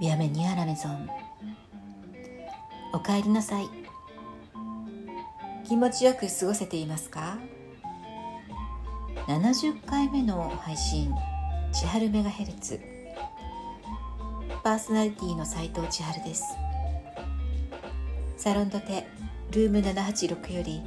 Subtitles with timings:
[0.00, 1.08] ビアメニアラメゾン
[2.92, 3.68] おかえりなさい。
[5.64, 7.38] 気持ちよく過ごせていますか
[9.26, 11.10] ？70回目の配信
[11.72, 12.80] 千春メガヘルツ。
[14.62, 16.44] パーソナリティの斉藤千春です。
[18.36, 19.06] サロンドテ
[19.52, 20.82] ルーム786より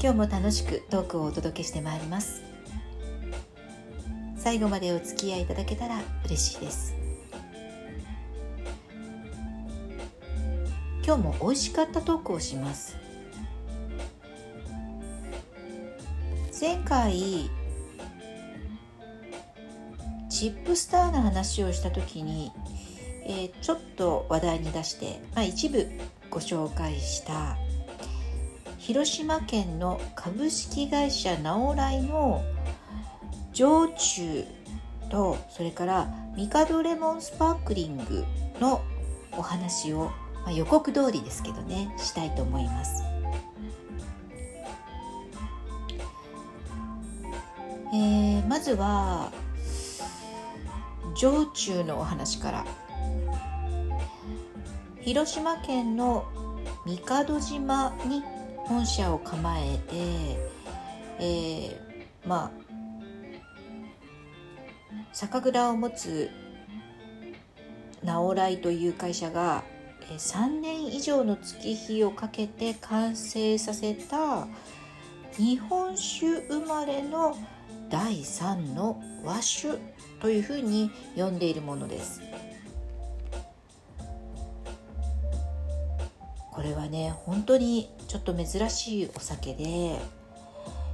[0.00, 2.42] 今日も楽しくトークをお届けしてまいります。
[4.36, 7.07] 最後までお付き合いいただけたら嬉しいです。
[11.08, 12.94] 今日も美味しかったトークをします。
[16.60, 17.48] 前回
[20.28, 22.52] チップスターの話をした時に、
[23.24, 25.88] えー、ちょっと話題に出して、まあ、一部
[26.28, 27.56] ご紹介した
[28.76, 32.42] 広島県の株式会社直来の
[33.54, 34.44] 焼酎
[35.08, 38.26] とそれからミカドレモンスパークリング
[38.60, 38.82] の
[39.32, 40.10] お話を
[40.44, 43.02] まあ、予告通りですけどねしたいと思います。
[47.90, 49.32] えー、まずは
[51.16, 52.66] 常駐のお話から
[55.00, 56.26] 広島県の
[56.84, 58.22] 帝島に
[58.56, 59.96] 本社を構えて、
[61.18, 61.76] えー、
[62.26, 62.68] まあ
[65.12, 66.30] 酒蔵を持つ
[68.04, 69.64] 直来という会社が
[70.14, 74.46] 3年以上の月日をかけて完成させた
[75.36, 77.36] 日本酒生まれの
[77.90, 79.78] 第3の和酒
[80.20, 82.20] というふうに呼んでいるものです。
[86.52, 89.64] これはね本当にちょっと珍しいお酒で、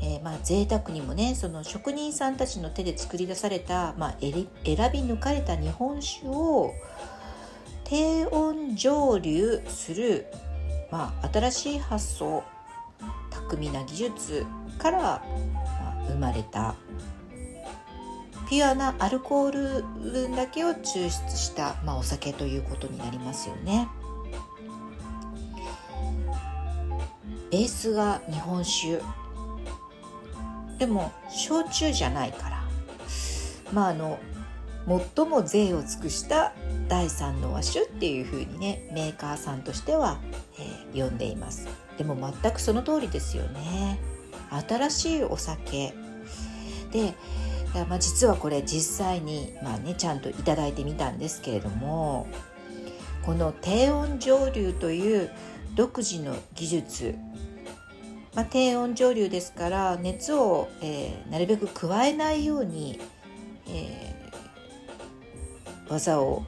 [0.00, 4.46] えー、まあ贅沢にもねその職人さんたちの手で作り出された、まあ、選び
[5.00, 6.74] 抜かれた日本酒を
[7.88, 10.26] 低温蒸留する、
[10.90, 12.44] まあ、新しい発想
[13.30, 14.44] 巧みな技術
[14.78, 16.74] から、まあ、生まれた
[18.50, 23.88] ピュアなアルコール分だけを抽出した、まあ、お酒ということになりますよね。
[27.50, 29.00] ベースが日本酒
[30.78, 32.64] でも焼酎じゃないから
[33.72, 34.18] まああの
[35.16, 36.52] 最も税を尽くした
[36.88, 40.18] 第三の和酒っていう風にねメーカーさんとしては、
[40.58, 41.68] えー、呼んでいます。
[41.96, 43.98] でも全くその通りですよね。
[44.68, 45.92] 新しいお酒。
[46.92, 47.14] で
[47.74, 52.26] まあ、実はこれ実際に、まあね、ちゃんと頂いてみたんですけれども
[53.22, 55.30] この低温蒸留という
[55.74, 57.14] 独自の技術、
[58.34, 62.98] まあ、低温蒸留ですから熱を、えー、なるべく加えないように、
[63.68, 66.44] えー、技を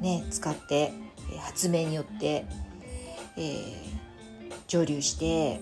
[0.00, 0.92] ね、使って
[1.40, 2.46] 発明によって、
[3.36, 3.74] えー、
[4.66, 5.60] 蒸留して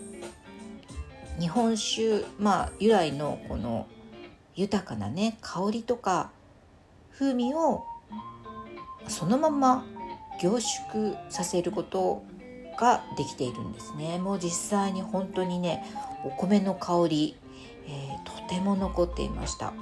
[1.39, 3.87] 日本酒、まあ、由来のこの
[4.55, 6.31] 豊かなね香りとか
[7.12, 7.84] 風味を
[9.09, 9.84] そのまま
[10.41, 12.25] 凝縮させること
[12.78, 14.19] ができているんですね。
[14.19, 15.84] もう実際に本当にね
[16.25, 17.37] お米の香り、
[17.87, 19.73] えー、とても残っていました。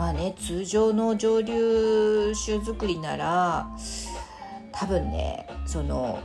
[0.00, 3.66] まあね通常の蒸留酒造りなら
[4.72, 6.20] 多分ねその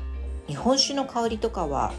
[0.47, 1.91] 日本酒の香りとかは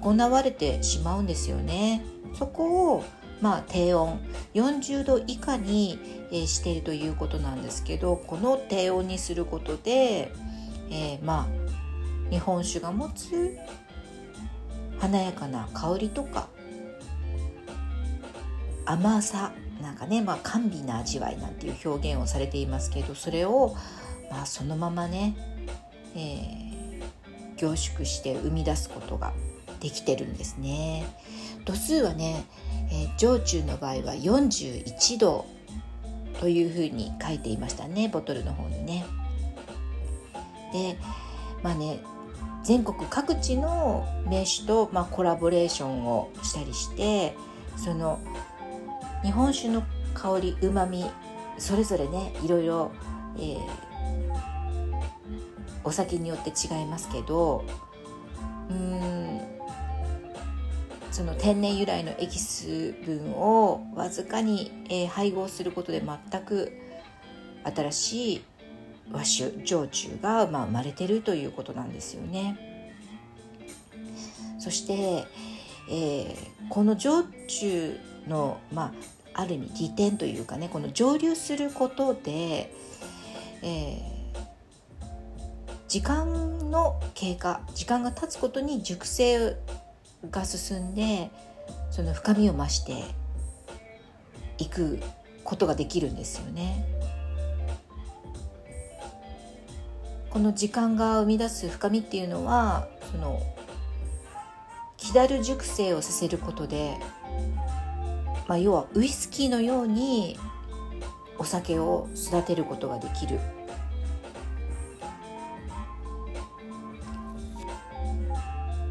[0.00, 2.04] 損なわれてしまうんですよね。
[2.38, 3.04] そこを
[3.40, 4.18] まあ、低温
[4.54, 5.98] 40度以下に、
[6.30, 10.32] えー、しているということなんですけどこの低温にすることで、
[10.90, 11.46] えー、ま
[12.28, 13.58] あ日本酒が持つ
[15.00, 16.48] 華やかな香りとか
[18.86, 23.74] 甘さなんかね、まあ、甘美な味わいなんていう表現をされていますけどそれを、
[24.30, 25.36] まあ、そのままね、
[26.14, 29.32] えー、凝縮して生み出すことが
[29.80, 31.04] できてるんですね。
[31.64, 32.46] 度数はね、
[32.90, 35.46] えー、焼酎の場合は41度
[36.40, 39.04] というふうに書いていましたねボトルの方にね。
[40.72, 40.96] で
[41.62, 42.00] まあね
[42.62, 47.36] 全国各地の名手と、まあ、コラボレーションをしたりして
[47.76, 48.18] その
[49.26, 49.82] 日本酒の
[50.14, 51.04] 香りうまみ
[51.58, 52.92] それぞれねいろいろ、
[53.36, 53.60] えー、
[55.82, 57.64] お酒によって違いますけど
[58.70, 59.40] うん
[61.10, 66.70] その天然由来のエキス分をわずかに、えー、配合することで全く
[67.64, 68.44] 新しい
[69.10, 72.94] 和酒焼酎が、まあ、生まれてるということなんですよね。
[74.58, 75.26] そして、
[75.90, 76.36] えー、
[76.68, 78.92] この焼酎の、ま
[79.34, 82.72] あ、ある意味利点というかねこの蒸留することで、
[83.62, 84.00] えー、
[85.88, 89.56] 時間の経過時間が経つことに熟成
[90.30, 91.30] が進んで
[91.90, 93.04] その深みを増して
[94.58, 95.00] いく
[95.44, 96.84] ことができるんですよね。
[100.30, 103.40] この時間が生み出す深みっていうのはその
[104.98, 106.98] 木だる熟成をさせることで、
[108.48, 110.38] まあ、要はウイスキーのように
[111.38, 113.38] お酒を育てることができる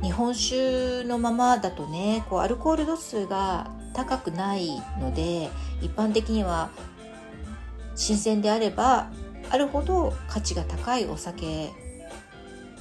[0.04, 4.70] 日本酒のままだとねこうアルコール度数が高くない
[5.00, 5.50] ので
[5.82, 6.70] 一般的には
[7.96, 9.10] 新鮮であれば
[9.50, 11.72] あるほど価値が高いお酒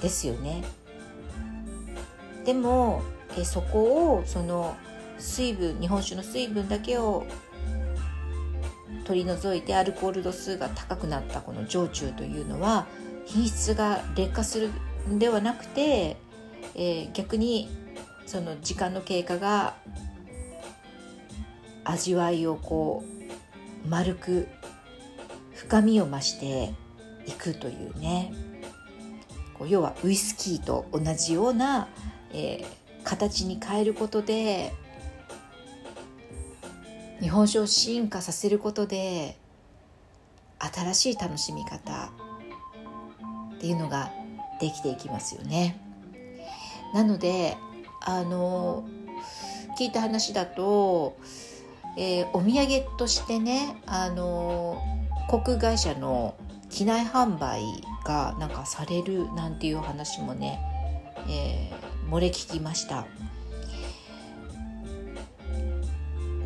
[0.00, 0.65] ですよね。
[2.44, 3.00] でも
[3.38, 4.76] えそこをその
[5.25, 7.25] 水分日本酒の水分だけを
[9.05, 12.87] 取り除いてアルコール度数が高くなったこの焼酎というのは
[13.25, 14.71] 品質が劣化する
[15.09, 16.17] んではなくて、
[16.75, 17.69] えー、逆に
[18.26, 19.75] その時間の経過が
[21.85, 23.03] 味わいをこ
[23.85, 24.47] う丸く
[25.55, 26.75] 深みを増して
[27.26, 28.32] いくというね。
[29.55, 31.88] こう要はウイスキーと同じような、
[32.32, 34.73] えー、形に変えることで
[37.25, 39.38] 日本酒を進化させることで
[40.59, 42.12] 新しい楽しみ方
[43.56, 44.12] っていうのが
[44.61, 45.81] できていきますよね。
[46.93, 47.56] なので
[48.03, 48.87] あの
[49.79, 51.17] 聞いた話だと、
[51.97, 54.82] えー、お土産としてねあの
[55.31, 56.35] 航空会社の
[56.69, 57.62] 機内販売
[58.05, 60.61] がなんかされるなんていう話もね、
[61.26, 63.06] えー、漏れ聞きました。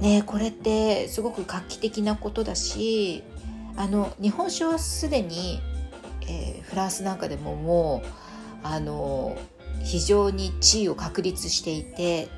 [0.00, 3.22] ねこれってすごく画期的なことだし
[3.76, 5.60] あの日本酒はすでに、
[6.22, 9.36] えー、フランスなんかでももうあの
[9.82, 12.28] 非常に地位を確立していて、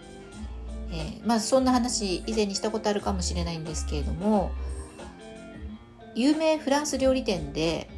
[0.91, 4.51] えー、まあそんな話以前にしたことあるかもしれないんですけれども
[6.15, 7.89] 有名フランス料理店で、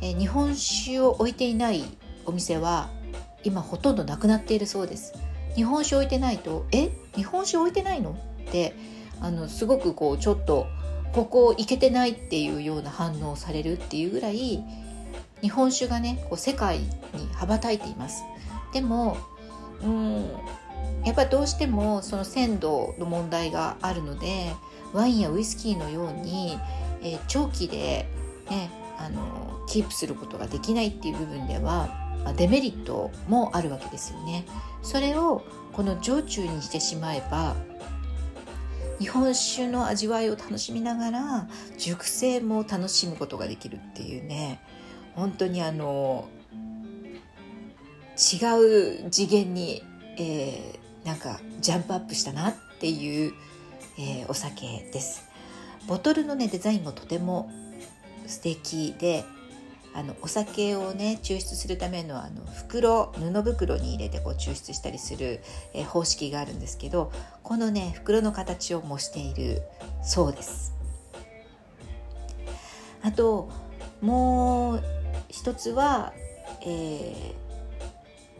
[0.00, 1.82] え日本酒を置いていない
[2.24, 2.88] お店は
[3.42, 5.12] 今ほとんどなくなっているそうです
[5.56, 6.90] 日本酒置いてないと「え？
[7.16, 8.12] 日本酒置いてないの?」
[8.48, 8.74] って
[9.20, 10.66] あのすごくこうちょっと
[11.12, 14.62] ここ行けてないっていうような反応をされるっていうぐらい
[15.40, 16.88] 日本酒がねこう世界に
[17.34, 18.22] 羽ばたいています
[18.72, 19.16] でも
[19.82, 20.28] うん
[21.04, 24.52] やっぱりどうしてもその鮮度の問題があるので
[24.92, 26.56] ワインやウイスキーのように
[27.02, 28.06] えー、長期で、
[28.50, 31.88] ね、あのキープすることができないっていう部分では、
[32.24, 34.44] まあ、デメリットもあるわけですよね。
[34.82, 37.54] それをこの常駐にしてしまえば
[38.98, 41.48] 日本酒の味わいを楽しみながら
[41.78, 44.60] 熟成も楽しむことができるっていうね
[45.14, 46.28] 本当にあの
[48.16, 49.84] 違う次元に、
[50.18, 53.32] えー、なんかジャンプアップしたなっていう、
[53.98, 55.28] えー、お酒です。
[55.86, 57.50] ボトルのねデザインもとても
[58.26, 59.24] 素敵で
[59.98, 65.40] あのお酒をね抽出するためのあの袋布袋に入れてこう抽出したりする、
[65.74, 67.10] え方式があるんですけど
[67.42, 69.62] このね袋の形を模している
[70.04, 70.72] そうです。
[73.02, 73.48] あと
[74.00, 74.82] もう
[75.28, 76.12] 一つは、
[76.64, 77.34] え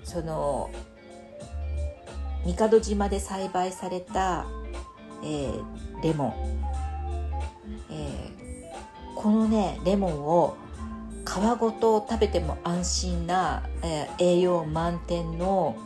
[0.05, 0.71] ー、その
[2.45, 4.47] 帝島で栽培された、
[5.25, 6.35] えー、レモン。
[7.91, 10.57] えー、このねレモンを
[11.29, 15.77] 皮ごと食べても安心な、えー、栄養満点の、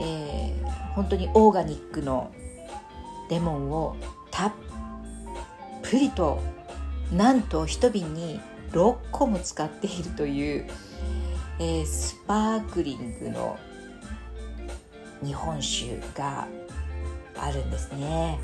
[0.00, 2.32] えー、本当にオーガニックの
[3.28, 3.96] レモンを
[4.30, 4.52] たっ
[5.82, 6.42] ぷりと
[7.12, 8.40] なんと一瓶に
[8.72, 10.66] 6個も使っているという、
[11.58, 13.58] えー、スパークリングの
[15.22, 16.48] 日本酒が
[17.38, 18.38] あるんですね。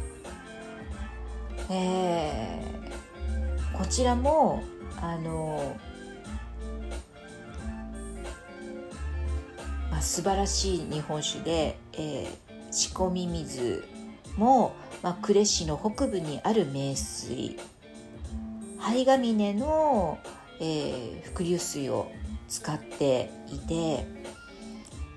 [1.70, 4.62] えー、こちらも
[5.00, 5.74] あの、
[9.92, 13.84] まあ、素晴らしい日本酒で、えー、仕込み水
[14.36, 17.58] も、まあ、呉市の北部にある名水
[18.78, 20.18] 灰ヶ峰の、
[20.60, 22.10] えー、伏流水を
[22.48, 24.06] 使っていて、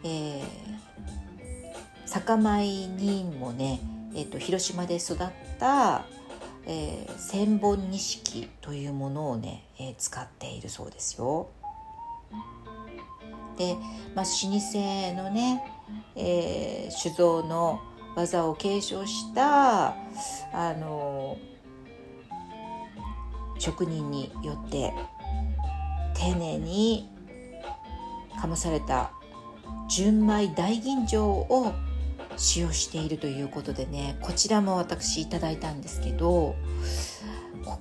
[0.03, 0.43] えー、
[2.05, 3.79] 酒米にもね、
[4.13, 5.17] えーと広島で育っ
[5.57, 6.05] た
[6.67, 11.49] えー、千本錦というものをね、えー、使っているそうですよ。
[13.57, 13.75] で、
[14.15, 15.63] まあ、老舗のね、
[16.15, 17.81] えー、酒造の
[18.15, 19.95] 技を継承した
[20.53, 21.37] あの
[23.59, 24.93] 職人によって
[26.15, 27.09] 丁寧に
[28.41, 29.11] 醸された
[29.89, 31.73] 純米大吟醸を
[32.37, 36.55] 使用しているということでねこちらも私いただいたんですけど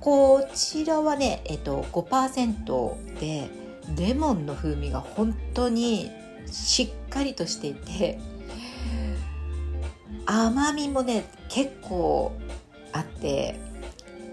[0.00, 3.63] こちらはね、えっと、5%で
[3.96, 6.10] レモンの風味が本当に
[6.46, 8.18] しっかりとしていて
[10.26, 12.32] 甘みもね結構
[12.92, 13.58] あって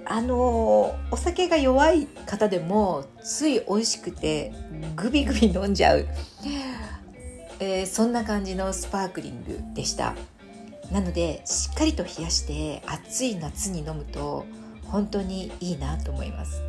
[0.06, 4.54] あのお酒が弱い方でもつい美味しくて
[4.96, 6.08] グビグビ飲んじゃう、
[7.60, 10.16] えー、そんな感じのスパークリングでした。
[10.92, 14.46] なのでしっかりと冷やして暑い夏に飲むと
[14.84, 16.62] 本当にいいなと思います。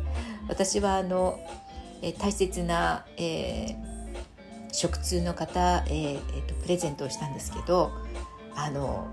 [0.47, 1.39] 私はあの、
[2.03, 3.75] えー、大切な、えー、
[4.73, 7.91] 食通の方、えーえーと、プレゼントをしたんですけど
[8.55, 9.07] あの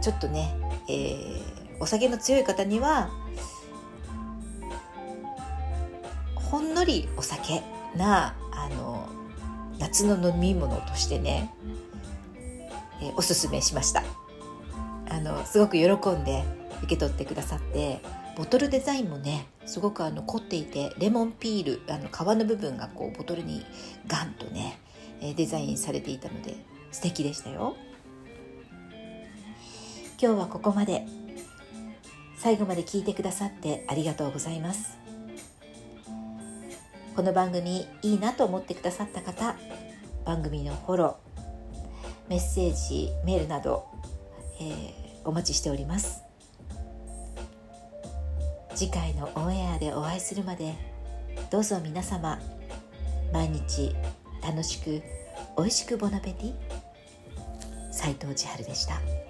[0.00, 0.56] ちょっとね、
[0.88, 1.42] えー、
[1.78, 3.10] お酒の強い方には
[6.34, 7.62] ほんのりお酒
[7.96, 9.06] なあの
[9.78, 11.54] 夏の飲み物としてね、
[13.00, 14.02] えー、おすすめしました。
[15.08, 16.42] あのすごく喜んで
[16.82, 18.00] 受け取ってくださって
[18.36, 23.64] ボトルデザインもねすごくあの凝っていてレモンピールあの皮の部分がこうボトルに
[24.06, 24.78] ガンとね
[25.36, 26.56] デザインされていたので
[26.90, 27.76] 素敵でしたよ。
[30.20, 31.06] 今日はここまで。
[32.42, 34.98] 最後まで聞いてくださってありがとうございます。
[37.14, 39.54] この番組いいなと思ってくださった方
[40.24, 43.86] 番組のフォローメッセージメールなど、
[44.60, 44.92] えー、
[45.24, 46.31] お待ちしております。
[48.82, 50.74] 次回のオンエアでお会いするまで
[51.52, 52.40] どうぞ皆様
[53.32, 53.94] 毎日
[54.42, 55.00] 楽しく
[55.56, 56.54] 美味しくボナペティ
[57.92, 59.21] 斉藤千春でした。